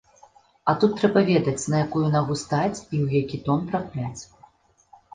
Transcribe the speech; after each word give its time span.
А 0.71 0.73
тут 0.83 0.95
трэба 1.01 1.23
ведаць, 1.27 1.69
на 1.75 1.83
якую 1.87 2.03
нагу 2.17 2.39
стаць 2.47 2.79
і 2.81 2.81
ў 2.81 3.07
які 3.25 3.37
тон 3.49 3.59
трапляць. 3.73 4.21